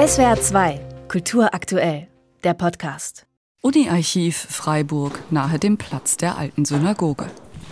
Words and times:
SWR 0.00 0.40
2, 0.40 0.80
Kultur 1.08 1.52
aktuell, 1.52 2.08
der 2.42 2.54
Podcast. 2.54 3.26
Uni-Archiv 3.60 4.34
Freiburg, 4.34 5.20
nahe 5.30 5.58
dem 5.58 5.76
Platz 5.76 6.16
der 6.16 6.38
alten 6.38 6.64
Synagoge. 6.64 7.26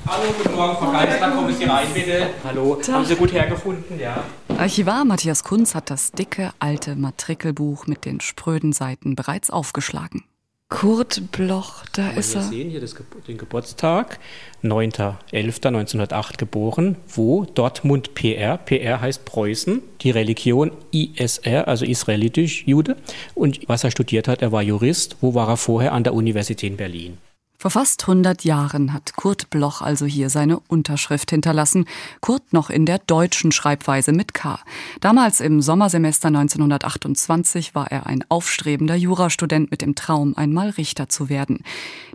Hallo, 0.06 0.24
guten 0.36 0.54
Morgen, 0.54 0.76
Frau 0.76 0.92
Geisler, 0.92 1.30
kommen 1.30 1.56
Sie 1.56 1.64
rein, 1.64 1.86
bitte. 1.94 2.28
Hallo, 2.44 2.74
Tag. 2.74 2.96
haben 2.96 3.06
Sie 3.06 3.16
gut 3.16 3.32
hergefunden, 3.32 3.98
ja? 3.98 4.22
Archivar 4.58 5.06
Matthias 5.06 5.42
Kunz 5.42 5.74
hat 5.74 5.88
das 5.88 6.12
dicke, 6.12 6.52
alte 6.58 6.96
Matrikelbuch 6.96 7.86
mit 7.86 8.04
den 8.04 8.20
spröden 8.20 8.74
Seiten 8.74 9.16
bereits 9.16 9.48
aufgeschlagen. 9.48 10.24
Kurt 10.70 11.32
Bloch, 11.32 11.86
da 11.92 12.10
ist 12.10 12.34
er. 12.34 12.42
Wir 12.42 12.48
sehen 12.48 12.70
hier 12.70 12.80
das, 12.80 12.94
den 13.26 13.38
Geburtstag, 13.38 14.18
9.11.1908 14.62 16.36
geboren. 16.36 16.96
Wo? 17.08 17.46
Dortmund 17.46 18.14
PR. 18.14 18.58
PR 18.58 19.00
heißt 19.00 19.24
Preußen. 19.24 19.80
Die 20.02 20.10
Religion 20.10 20.72
ISR, 20.92 21.66
also 21.66 21.86
israelitisch 21.86 22.64
Jude. 22.66 22.96
Und 23.34 23.66
was 23.66 23.82
er 23.82 23.90
studiert 23.90 24.28
hat, 24.28 24.42
er 24.42 24.52
war 24.52 24.62
Jurist. 24.62 25.16
Wo 25.22 25.32
war 25.32 25.48
er 25.48 25.56
vorher? 25.56 25.92
An 25.92 26.04
der 26.04 26.12
Universität 26.12 26.70
in 26.70 26.76
Berlin. 26.76 27.16
Vor 27.60 27.72
fast 27.72 28.02
100 28.02 28.44
Jahren 28.44 28.92
hat 28.92 29.16
Kurt 29.16 29.50
Bloch 29.50 29.82
also 29.82 30.06
hier 30.06 30.30
seine 30.30 30.60
Unterschrift 30.60 31.30
hinterlassen. 31.30 31.86
Kurt 32.20 32.52
noch 32.52 32.70
in 32.70 32.86
der 32.86 33.00
deutschen 33.00 33.50
Schreibweise 33.50 34.12
mit 34.12 34.32
K. 34.32 34.60
Damals 35.00 35.40
im 35.40 35.60
Sommersemester 35.60 36.28
1928 36.28 37.74
war 37.74 37.90
er 37.90 38.06
ein 38.06 38.24
aufstrebender 38.28 38.94
Jurastudent 38.94 39.72
mit 39.72 39.82
dem 39.82 39.96
Traum, 39.96 40.36
einmal 40.36 40.70
Richter 40.70 41.08
zu 41.08 41.28
werden. 41.28 41.64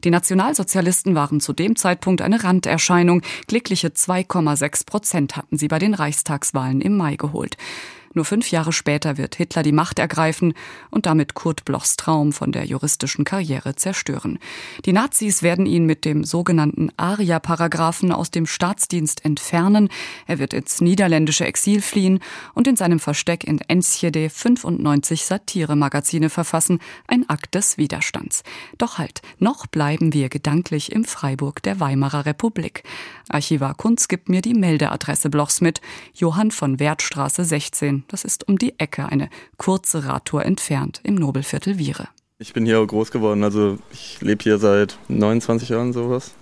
Die 0.05 0.11
Nationalsozialisten 0.11 1.13
waren 1.13 1.41
zu 1.41 1.51
dem 1.51 1.75
Zeitpunkt 1.75 2.21
eine 2.21 2.41
Randerscheinung. 2.41 3.21
Glückliche 3.47 3.89
2,6 3.89 4.85
Prozent 4.85 5.35
hatten 5.35 5.57
sie 5.57 5.67
bei 5.67 5.77
den 5.77 5.93
Reichstagswahlen 5.93 6.79
im 6.79 6.95
Mai 6.95 7.17
geholt. 7.17 7.57
Nur 8.13 8.25
fünf 8.25 8.51
Jahre 8.51 8.71
später 8.73 9.17
wird 9.17 9.35
Hitler 9.35 9.63
die 9.63 9.71
Macht 9.71 9.97
ergreifen 9.97 10.53
und 10.91 11.07
damit 11.07 11.33
Kurt 11.33 11.65
Blochs 11.65 11.97
Traum 11.97 12.31
von 12.31 12.51
der 12.51 12.65
juristischen 12.65 13.25
Karriere 13.25 13.75
zerstören. 13.75 14.37
Die 14.85 14.93
Nazis 14.93 15.41
werden 15.41 15.65
ihn 15.65 15.85
mit 15.85 16.05
dem 16.05 16.23
sogenannten 16.23 16.91
Aria-Paragraphen 16.97 18.11
aus 18.11 18.29
dem 18.29 18.45
Staatsdienst 18.45 19.25
entfernen. 19.25 19.89
Er 20.27 20.37
wird 20.37 20.53
ins 20.53 20.79
niederländische 20.79 21.45
Exil 21.45 21.81
fliehen 21.81 22.19
und 22.53 22.67
in 22.67 22.75
seinem 22.75 22.99
Versteck 22.99 23.43
in 23.43 23.59
Enschede 23.61 24.29
95 24.29 25.25
Satiremagazine 25.25 26.29
verfassen. 26.29 26.79
Ein 27.07 27.27
Akt 27.29 27.55
des 27.55 27.77
Widerstands. 27.77 28.43
Doch 28.77 28.99
halt, 28.99 29.21
noch 29.39 29.65
bleiben 29.65 30.13
wir 30.13 30.29
gedanklich 30.29 30.91
im 30.91 31.05
Freiburg 31.05 31.63
der 31.63 31.79
Weimarer 31.79 32.25
Republik. 32.27 32.83
Archivar 33.29 33.73
Kunz 33.73 34.07
gibt 34.07 34.29
mir 34.29 34.41
die 34.41 34.53
Meldeadresse 34.53 35.29
Blochs 35.29 35.61
mit. 35.61 35.81
Johann 36.13 36.51
von 36.51 36.79
Wertstraße 36.79 37.43
16 37.43 38.02
das 38.07 38.23
ist 38.23 38.47
um 38.47 38.57
die 38.57 38.79
Ecke, 38.79 39.05
eine 39.05 39.29
kurze 39.57 40.05
Radtour 40.05 40.45
entfernt 40.45 41.01
im 41.03 41.15
Nobelviertel 41.15 41.77
Viere. 41.77 42.07
Ich 42.39 42.53
bin 42.53 42.65
hier 42.65 42.85
groß 42.85 43.11
geworden, 43.11 43.43
also 43.43 43.77
ich 43.91 44.19
lebe 44.21 44.43
hier 44.43 44.57
seit 44.57 44.97
29 45.07 45.69
Jahren 45.69 45.93
sowas. 45.93 46.33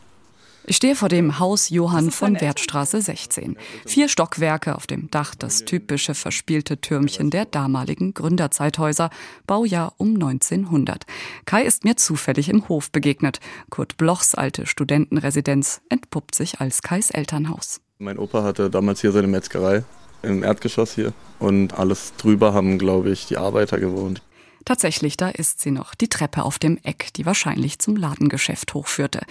Ich 0.64 0.76
stehe 0.76 0.96
vor 0.96 1.10
dem 1.10 1.40
Haus 1.40 1.70
Johann 1.70 2.12
von 2.12 2.40
Wertstraße 2.40 3.02
16. 3.02 3.58
Vier 3.86 4.08
Stockwerke 4.08 4.76
auf 4.76 4.86
dem 4.86 5.10
Dach, 5.10 5.34
das 5.34 5.66
typische 5.66 6.14
verspielte 6.14 6.80
Türmchen 6.80 7.32
der 7.32 7.46
damaligen 7.46 8.14
Gründerzeithäuser, 8.14 9.10
Baujahr 9.48 9.94
um 9.98 10.14
1900. 10.14 11.06
Kai 11.46 11.64
ist 11.64 11.84
mir 11.84 11.98
zufällig 11.98 12.48
im 12.50 12.70
Hof 12.70 12.92
begegnet. 12.92 13.40
Kurt 13.72 13.98
Blochs 13.98 14.36
alte 14.36 14.68
Studentenresidenz 14.68 15.82
entpuppt 15.90 16.36
sich 16.36 16.62
als 16.62 16.84
Kais 16.84 17.10
Elternhaus. 17.10 17.82
Mein 17.98 18.20
Opa 18.20 18.44
hatte 18.44 18.70
damals 18.70 19.02
hier 19.02 19.12
seine 19.12 19.28
Metzgerei 19.28 19.84
im 20.24 20.44
Erdgeschoss 20.44 20.94
hier. 20.94 21.14
Und 21.40 21.78
alles 21.78 22.14
drüber 22.18 22.54
haben, 22.54 22.78
glaube 22.78 23.12
ich, 23.12 23.26
die 23.28 23.38
Arbeiter 23.38 23.80
gewohnt. 23.80 24.22
Tatsächlich, 24.66 25.18
da 25.18 25.30
ist 25.30 25.60
sie 25.60 25.72
noch, 25.72 25.96
die 25.96 26.08
Treppe 26.08 26.44
auf 26.44 26.60
dem 26.60 26.78
Eck, 26.84 27.14
die 27.16 27.26
wahrscheinlich 27.26 27.80
zum 27.80 27.96
Ladengeschäft 27.96 28.74
hochführte. 28.74 29.22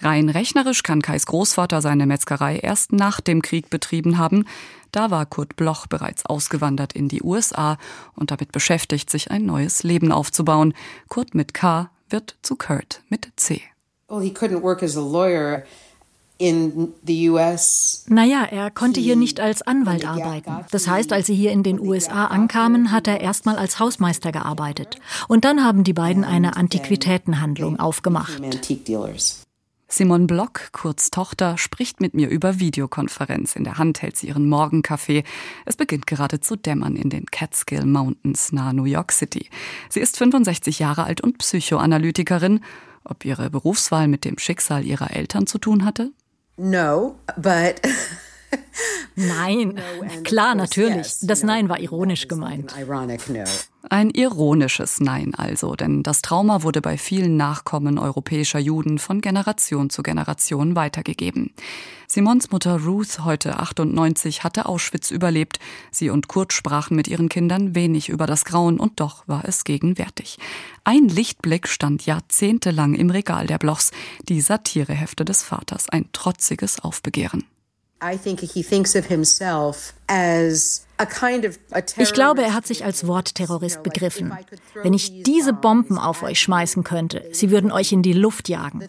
Rein 0.00 0.28
rechnerisch 0.28 0.84
kann 0.84 1.02
Kais 1.02 1.26
Großvater 1.26 1.82
seine 1.82 2.06
Metzgerei 2.06 2.58
erst 2.58 2.92
nach 2.92 3.20
dem 3.20 3.42
Krieg 3.42 3.68
betrieben 3.68 4.16
haben. 4.16 4.46
Da 4.92 5.10
war 5.10 5.26
Kurt 5.26 5.56
Bloch 5.56 5.86
bereits 5.88 6.24
ausgewandert 6.24 6.92
in 6.92 7.08
die 7.08 7.22
USA 7.22 7.78
und 8.14 8.30
damit 8.30 8.52
beschäftigt, 8.52 9.10
sich 9.10 9.30
ein 9.30 9.44
neues 9.44 9.82
Leben 9.82 10.12
aufzubauen. 10.12 10.72
Kurt 11.08 11.34
mit 11.34 11.52
K 11.52 11.90
wird 12.08 12.36
zu 12.42 12.54
Kurt 12.54 13.02
mit 13.08 13.28
C. 13.36 13.62
Well, 14.08 14.22
he 14.22 14.32
couldn't 14.32 14.62
work 14.62 14.84
as 14.84 14.96
a 14.96 15.00
lawyer. 15.00 15.64
Naja, 18.08 18.44
er 18.44 18.70
konnte 18.70 19.00
hier 19.00 19.16
nicht 19.16 19.40
als 19.40 19.62
Anwalt 19.62 20.06
arbeiten. 20.06 20.64
Das 20.70 20.86
heißt, 20.86 21.12
als 21.12 21.26
sie 21.26 21.34
hier 21.34 21.52
in 21.52 21.62
den 21.62 21.80
USA 21.80 22.26
ankamen, 22.26 22.92
hat 22.92 23.08
er 23.08 23.20
erstmal 23.20 23.56
als 23.56 23.78
Hausmeister 23.78 24.32
gearbeitet. 24.32 24.98
Und 25.28 25.44
dann 25.44 25.64
haben 25.64 25.82
die 25.82 25.94
beiden 25.94 26.24
eine 26.24 26.56
Antiquitätenhandlung 26.56 27.78
aufgemacht. 27.80 28.42
Simon 29.88 30.26
Block, 30.26 30.72
kurz 30.72 31.10
Tochter, 31.10 31.56
spricht 31.58 32.00
mit 32.00 32.12
mir 32.12 32.28
über 32.28 32.58
Videokonferenz. 32.58 33.54
In 33.54 33.62
der 33.62 33.78
Hand 33.78 34.02
hält 34.02 34.16
sie 34.16 34.26
ihren 34.26 34.48
Morgenkaffee. 34.48 35.22
Es 35.64 35.76
beginnt 35.76 36.08
gerade 36.08 36.40
zu 36.40 36.56
dämmern 36.56 36.96
in 36.96 37.08
den 37.08 37.26
Catskill 37.26 37.86
Mountains 37.86 38.50
nahe 38.50 38.74
New 38.74 38.84
York 38.84 39.12
City. 39.12 39.48
Sie 39.88 40.00
ist 40.00 40.18
65 40.18 40.80
Jahre 40.80 41.04
alt 41.04 41.20
und 41.20 41.38
Psychoanalytikerin. 41.38 42.60
Ob 43.04 43.24
ihre 43.24 43.48
Berufswahl 43.48 44.08
mit 44.08 44.24
dem 44.24 44.38
Schicksal 44.38 44.84
ihrer 44.84 45.12
Eltern 45.12 45.46
zu 45.46 45.58
tun 45.58 45.84
hatte? 45.84 46.10
No, 46.56 47.16
but 47.36 47.80
Nein, 49.14 49.80
klar, 50.24 50.54
natürlich. 50.54 51.16
Das 51.22 51.42
Nein 51.42 51.68
war 51.68 51.80
ironisch 51.80 52.28
gemeint. 52.28 52.74
Ein 53.88 54.10
ironisches 54.10 55.00
Nein 55.00 55.34
also, 55.34 55.76
denn 55.76 56.02
das 56.02 56.20
Trauma 56.20 56.62
wurde 56.62 56.80
bei 56.80 56.98
vielen 56.98 57.36
Nachkommen 57.36 57.98
europäischer 57.98 58.58
Juden 58.58 58.98
von 58.98 59.20
Generation 59.20 59.90
zu 59.90 60.02
Generation 60.02 60.74
weitergegeben. 60.74 61.52
Simons 62.08 62.50
Mutter 62.50 62.80
Ruth, 62.80 63.24
heute 63.24 63.58
98, 63.58 64.42
hatte 64.42 64.66
Auschwitz 64.66 65.10
überlebt. 65.10 65.60
Sie 65.92 66.10
und 66.10 66.26
Kurt 66.26 66.52
sprachen 66.52 66.96
mit 66.96 67.06
ihren 67.06 67.28
Kindern 67.28 67.74
wenig 67.76 68.08
über 68.08 68.26
das 68.26 68.44
Grauen 68.44 68.80
und 68.80 68.98
doch 68.98 69.26
war 69.28 69.44
es 69.44 69.62
gegenwärtig. 69.62 70.38
Ein 70.82 71.08
Lichtblick 71.08 71.68
stand 71.68 72.06
jahrzehntelang 72.06 72.94
im 72.94 73.10
Regal 73.10 73.46
der 73.46 73.58
Blochs, 73.58 73.92
die 74.28 74.40
Satirehefte 74.40 75.24
des 75.24 75.44
Vaters, 75.44 75.88
ein 75.88 76.10
trotziges 76.12 76.80
Aufbegehren. 76.80 77.44
Ich 81.98 82.12
glaube, 82.12 82.42
er 82.42 82.54
hat 82.54 82.66
sich 82.66 82.84
als 82.84 83.06
Wortterrorist 83.06 83.82
begriffen. 83.82 84.32
Wenn 84.82 84.94
ich 84.94 85.22
diese 85.22 85.52
Bomben 85.52 85.98
auf 85.98 86.22
euch 86.22 86.40
schmeißen 86.40 86.84
könnte, 86.84 87.24
sie 87.32 87.50
würden 87.50 87.70
euch 87.70 87.92
in 87.92 88.02
die 88.02 88.14
Luft 88.14 88.48
jagen. 88.48 88.88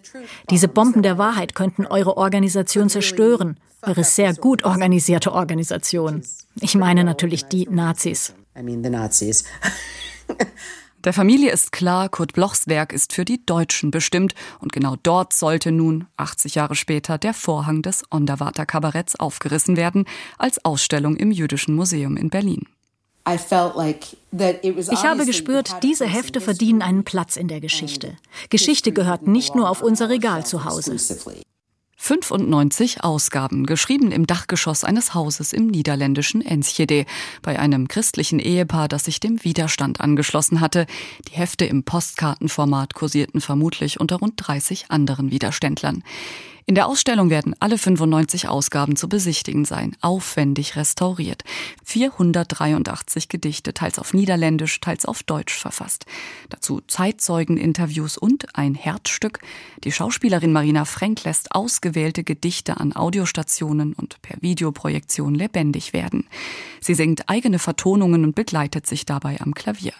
Diese 0.49 0.67
Bomben 0.67 1.01
der 1.01 1.17
Wahrheit 1.17 1.55
könnten 1.55 1.85
eure 1.85 2.15
Organisation 2.15 2.89
zerstören, 2.89 3.59
eure 3.81 4.03
sehr 4.03 4.33
gut 4.33 4.63
organisierte 4.63 5.33
Organisation. 5.33 6.23
Ich 6.59 6.75
meine 6.75 7.03
natürlich 7.03 7.45
die 7.45 7.67
Nazis. 7.69 8.33
Der 11.07 11.13
Familie 11.13 11.53
ist 11.53 11.71
klar, 11.71 12.09
Kurt 12.09 12.33
Blochs 12.33 12.67
Werk 12.67 12.91
ist 12.91 13.13
für 13.13 13.23
die 13.23 13.45
Deutschen 13.45 13.91
bestimmt 13.91 14.35
und 14.59 14.73
genau 14.73 14.97
dort 15.03 15.31
sollte 15.31 15.71
nun, 15.71 16.05
80 16.17 16.55
Jahre 16.55 16.75
später, 16.75 17.17
der 17.17 17.33
Vorhang 17.33 17.81
des 17.81 18.03
Onderwater 18.09 18.65
Kabaretts 18.65 19.17
aufgerissen 19.17 19.77
werden, 19.77 20.03
als 20.37 20.65
Ausstellung 20.65 21.15
im 21.15 21.31
Jüdischen 21.31 21.75
Museum 21.75 22.17
in 22.17 22.29
Berlin. 22.29 22.67
Ich 23.25 23.51
habe 25.05 25.25
gespürt, 25.25 25.81
diese 25.81 26.05
Hefte 26.05 26.41
verdienen 26.41 26.81
einen 26.81 27.05
Platz 27.05 27.37
in 27.37 27.47
der 27.47 27.61
Geschichte. 27.61 28.17
Geschichte 28.49 28.91
gehört 28.91 29.27
nicht 29.27 29.55
nur 29.55 29.69
auf 29.69 29.81
unser 29.81 30.09
Regal 30.09 30.45
zu 30.45 30.65
Hause. 30.65 30.97
95 31.97 33.03
Ausgaben, 33.03 33.65
geschrieben 33.65 34.11
im 34.11 34.27
Dachgeschoss 34.27 34.83
eines 34.83 35.13
Hauses 35.13 35.51
im 35.51 35.67
niederländischen 35.67 36.41
Enschede, 36.41 37.05
bei 37.41 37.59
einem 37.59 37.87
christlichen 37.87 38.39
Ehepaar, 38.39 38.87
das 38.87 39.05
sich 39.05 39.19
dem 39.19 39.43
Widerstand 39.43 39.99
angeschlossen 39.99 40.61
hatte. 40.61 40.85
Die 41.27 41.35
Hefte 41.35 41.65
im 41.65 41.83
Postkartenformat 41.83 42.93
kursierten 42.93 43.41
vermutlich 43.41 43.99
unter 43.99 44.17
rund 44.17 44.35
30 44.37 44.85
anderen 44.89 45.31
Widerständlern. 45.31 46.03
In 46.69 46.75
der 46.75 46.87
Ausstellung 46.87 47.29
werden 47.29 47.55
alle 47.61 47.77
95 47.77 48.49
Ausgaben 48.49 48.97
zu 48.97 49.07
besichtigen 49.07 49.63
sein, 49.63 49.95
aufwendig 50.01 50.75
restauriert. 50.75 51.45
483 51.85 53.29
Gedichte, 53.29 53.73
teils 53.73 53.97
auf 53.97 54.13
Niederländisch, 54.13 54.81
teils 54.81 55.05
auf 55.05 55.23
Deutsch 55.23 55.57
verfasst. 55.57 56.05
Dazu 56.49 56.81
Zeitzeugeninterviews 56.85 58.17
und 58.17 58.53
ein 58.57 58.75
Herzstück. 58.75 59.39
Die 59.85 59.93
Schauspielerin 59.93 60.51
Marina 60.51 60.83
Frenk 60.83 61.23
lässt 61.23 61.55
ausgewählte 61.55 62.25
Gedichte 62.25 62.81
an 62.81 62.93
Audiostationen 62.93 63.93
und 63.93 64.21
per 64.21 64.35
Videoprojektion 64.41 65.35
lebendig 65.35 65.93
werden. 65.93 66.27
Sie 66.81 66.95
singt 66.95 67.29
eigene 67.29 67.59
Vertonungen 67.59 68.25
und 68.25 68.35
begleitet 68.35 68.87
sich 68.87 69.05
dabei 69.05 69.39
am 69.39 69.53
Klavier. 69.53 69.93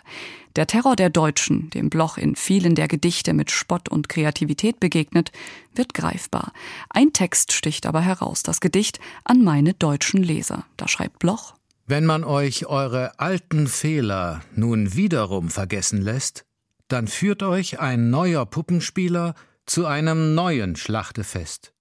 Der 0.56 0.68
Terror 0.68 0.96
der 0.96 1.10
Deutschen, 1.10 1.70
dem 1.72 1.90
Bloch 1.90 2.18
in 2.18 2.36
vielen 2.36 2.76
der 2.76 2.88
Gedichte 2.88 3.34
mit 3.34 3.52
Spott 3.52 3.90
und 3.90 4.10
Kreativität 4.10 4.80
begegnet, 4.80 5.32
wird 5.76 5.94
greifbar. 5.94 6.52
Ein 6.90 7.14
Text 7.14 7.54
sticht 7.54 7.86
aber 7.86 8.02
heraus, 8.02 8.44
das 8.44 8.60
Gedicht 8.60 9.00
an 9.24 9.44
meine 9.44 9.74
deutschen 9.74 10.24
Leser. 10.24 10.66
Da 10.78 10.88
schreibt 10.88 11.20
Bloch 11.20 11.54
Wenn 11.86 12.06
man 12.06 12.24
euch 12.24 12.66
eure 12.66 13.20
alten 13.20 13.68
Fehler 13.68 14.42
nun 14.56 14.96
wiederum 14.96 15.50
vergessen 15.50 16.02
lässt, 16.02 16.46
dann 16.88 17.08
führt 17.08 17.44
euch 17.44 17.80
ein 17.80 18.10
neuer 18.10 18.46
Puppenspieler 18.46 19.36
zu 19.66 19.86
einem 19.86 20.34
neuen 20.34 20.76
Schlachtefest. 20.76 21.74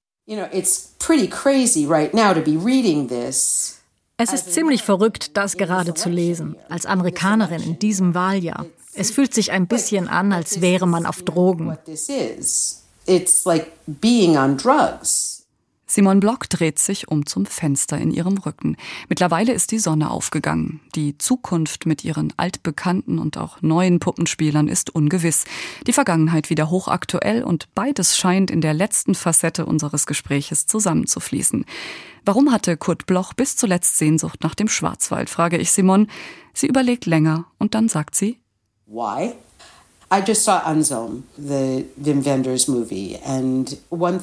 Es 4.18 4.32
ist 4.32 4.54
ziemlich 4.54 4.82
verrückt, 4.82 5.36
das 5.36 5.58
gerade 5.58 5.92
zu 5.92 6.08
lesen, 6.08 6.56
als 6.70 6.86
Amerikanerin 6.86 7.62
in 7.62 7.78
diesem 7.78 8.14
Wahljahr. 8.14 8.64
Es 8.94 9.10
fühlt 9.10 9.34
sich 9.34 9.52
ein 9.52 9.66
bisschen 9.66 10.08
an, 10.08 10.32
als 10.32 10.62
wäre 10.62 10.86
man 10.86 11.04
auf 11.04 11.22
Drogen. 11.22 11.76
It's 13.08 13.44
like 13.44 13.70
being 13.86 14.38
on 14.38 14.56
drugs. 14.56 15.35
Simon 15.88 16.18
Block 16.18 16.50
dreht 16.50 16.80
sich 16.80 17.08
um 17.08 17.26
zum 17.26 17.46
Fenster 17.46 17.96
in 17.96 18.10
ihrem 18.10 18.38
Rücken. 18.38 18.76
Mittlerweile 19.08 19.52
ist 19.52 19.70
die 19.70 19.78
Sonne 19.78 20.10
aufgegangen. 20.10 20.80
Die 20.96 21.16
Zukunft 21.16 21.86
mit 21.86 22.04
ihren 22.04 22.32
altbekannten 22.36 23.20
und 23.20 23.38
auch 23.38 23.62
neuen 23.62 24.00
Puppenspielern 24.00 24.66
ist 24.66 24.92
ungewiss. 24.92 25.44
Die 25.86 25.92
Vergangenheit 25.92 26.50
wieder 26.50 26.70
hochaktuell 26.70 27.44
und 27.44 27.72
beides 27.76 28.18
scheint 28.18 28.50
in 28.50 28.60
der 28.60 28.74
letzten 28.74 29.14
Facette 29.14 29.64
unseres 29.64 30.06
Gespräches 30.06 30.66
zusammenzufließen. 30.66 31.64
Warum 32.24 32.50
hatte 32.50 32.76
Kurt 32.76 33.06
Bloch 33.06 33.32
bis 33.34 33.54
zuletzt 33.54 33.96
Sehnsucht 33.96 34.42
nach 34.42 34.56
dem 34.56 34.68
Schwarzwald, 34.68 35.30
frage 35.30 35.56
ich 35.56 35.70
Simon. 35.70 36.08
Sie 36.52 36.66
überlegt 36.66 37.06
länger 37.06 37.46
und 37.58 37.76
dann 37.76 37.88
sagt 37.88 38.16
sie, 38.16 38.40
Why? 38.86 39.32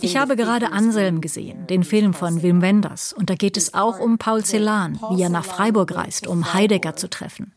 Ich 0.01 0.15
habe 0.15 0.38
gerade 0.38 0.71
Anselm 0.71 1.19
gesehen, 1.19 1.68
den 1.68 1.83
Film 1.83 2.13
von 2.13 2.41
Wim 2.41 2.62
Wenders. 2.62 3.12
Und 3.12 3.30
da 3.30 3.35
geht 3.35 3.57
es 3.57 3.74
auch 3.74 4.00
um 4.00 4.18
Paul 4.18 4.45
Celan, 4.45 4.97
wie 5.12 5.21
er 5.21 5.27
nach 5.30 5.44
Freiburg 5.44 5.94
reist, 5.94 6.25
um 6.25 6.53
Heidegger 6.53 6.95
zu 6.95 7.09
treffen. 7.09 7.51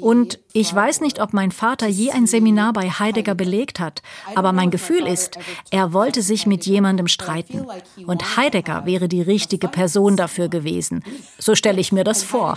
Und 0.00 0.38
ich 0.54 0.74
weiß 0.74 1.02
nicht, 1.02 1.20
ob 1.20 1.34
mein 1.34 1.50
Vater 1.52 1.86
je 1.88 2.10
ein 2.10 2.26
Seminar 2.26 2.72
bei 2.72 2.88
Heidegger 2.88 3.34
belegt 3.34 3.80
hat, 3.80 4.00
aber 4.34 4.52
mein 4.52 4.70
Gefühl 4.70 5.06
ist, 5.06 5.38
er 5.70 5.92
wollte 5.92 6.22
sich 6.22 6.46
mit 6.46 6.64
jemandem 6.64 7.06
streiten. 7.06 7.66
Und 8.06 8.38
Heidegger 8.38 8.86
wäre 8.86 9.08
die 9.08 9.22
richtige 9.22 9.68
Person 9.68 10.16
dafür 10.16 10.48
gewesen. 10.48 11.04
So 11.38 11.54
stelle 11.54 11.80
ich 11.80 11.92
mir 11.92 12.04
das 12.04 12.22
vor. 12.22 12.56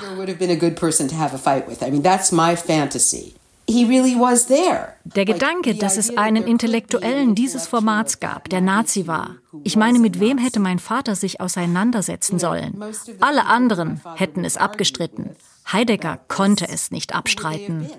Der 5.03 5.25
Gedanke, 5.25 5.75
dass 5.75 5.97
es 5.97 6.17
einen 6.17 6.43
Intellektuellen 6.43 7.35
dieses 7.35 7.67
Formats 7.67 8.19
gab, 8.19 8.49
der 8.49 8.61
Nazi 8.61 9.07
war. 9.07 9.35
Ich 9.63 9.75
meine, 9.75 9.99
mit 9.99 10.19
wem 10.19 10.37
hätte 10.37 10.59
mein 10.59 10.79
Vater 10.79 11.15
sich 11.15 11.41
auseinandersetzen 11.41 12.39
sollen? 12.39 12.83
Alle 13.19 13.45
anderen 13.45 14.01
hätten 14.15 14.43
es 14.45 14.57
abgestritten. 14.57 15.35
Heidegger 15.71 16.19
konnte 16.27 16.67
es 16.67 16.91
nicht 16.91 17.15
abstreiten. 17.15 17.89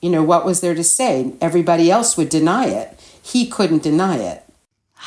You 0.00 0.10
know, 0.10 0.26
what 0.26 0.44
was 0.44 0.60
there 0.60 0.76
to 0.76 0.84
say? 0.84 1.32
Everybody 1.40 1.90
else 1.90 2.16
would 2.16 2.32
deny 2.32 2.68
it. 2.68 2.88
He 3.22 3.50
couldn't 3.50 3.82
deny 3.82 4.16
it. 4.16 4.42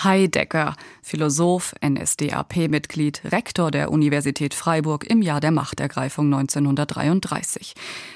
Heidegger, 0.03 0.75
Philosoph, 1.01 1.73
NSDAP-Mitglied, 1.83 3.23
Rektor 3.25 3.71
der 3.71 3.91
Universität 3.91 4.53
Freiburg 4.53 5.09
im 5.09 5.21
Jahr 5.21 5.39
der 5.39 5.51
Machtergreifung 5.51 6.25
1933. 6.33 7.73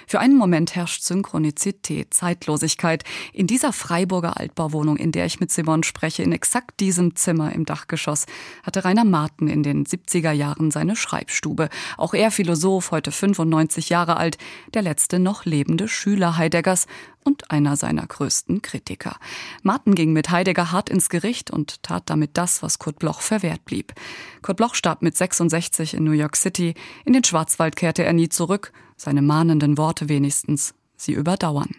Für 0.07 0.19
einen 0.19 0.37
Moment 0.37 0.75
herrscht 0.75 1.01
Synchronizität, 1.01 2.13
Zeitlosigkeit. 2.13 3.03
In 3.33 3.47
dieser 3.47 3.73
Freiburger 3.73 4.39
Altbauwohnung, 4.39 4.97
in 4.97 5.11
der 5.11 5.25
ich 5.25 5.39
mit 5.39 5.51
Simon 5.51 5.83
spreche, 5.83 6.23
in 6.23 6.31
exakt 6.31 6.79
diesem 6.79 7.15
Zimmer 7.15 7.53
im 7.53 7.65
Dachgeschoss, 7.65 8.25
hatte 8.63 8.85
Rainer 8.85 9.03
Marten 9.05 9.47
in 9.47 9.63
den 9.63 9.85
70er 9.85 10.31
Jahren 10.31 10.69
seine 10.69 10.95
Schreibstube. 10.95 11.69
Auch 11.97 12.13
er 12.13 12.29
Philosoph, 12.29 12.91
heute 12.91 13.11
95 13.11 13.89
Jahre 13.89 14.17
alt, 14.17 14.37
der 14.73 14.83
letzte 14.83 15.19
noch 15.19 15.45
lebende 15.45 15.87
Schüler 15.87 16.37
Heideggers 16.37 16.85
und 17.25 17.49
einer 17.49 17.75
seiner 17.75 18.05
größten 18.05 18.61
Kritiker. 18.61 19.17
Martin 19.63 19.95
ging 19.95 20.13
mit 20.13 20.29
Heidegger 20.29 20.71
hart 20.71 20.89
ins 20.89 21.09
Gericht 21.09 21.49
und 21.51 21.81
tat 21.83 22.03
damit 22.05 22.37
das, 22.37 22.61
was 22.61 22.74
Kurt 22.79 22.99
Bloch 22.99 23.21
verwehrt 23.21 23.65
blieb. 23.65 23.93
Kurt 24.41 24.57
Bloch 24.57 24.75
starb 24.75 25.01
mit 25.01 25.17
66 25.17 25.93
in 25.93 26.03
New 26.03 26.11
York 26.11 26.35
City. 26.35 26.73
In 27.05 27.13
den 27.13 27.23
Schwarzwald 27.23 27.75
kehrte 27.75 28.03
er 28.03 28.13
nie 28.13 28.29
zurück. 28.29 28.71
Seine 28.97 29.21
mahnenden 29.21 29.77
Worte 29.77 30.09
wenigstens. 30.09 30.73
Sie 30.97 31.13
überdauern. 31.13 31.75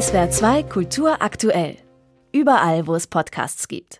SWR 0.00 0.30
2 0.30 0.62
Kultur 0.64 1.22
aktuell. 1.22 1.76
Überall, 2.32 2.86
wo 2.86 2.94
es 2.94 3.06
Podcasts 3.06 3.68
gibt. 3.68 3.92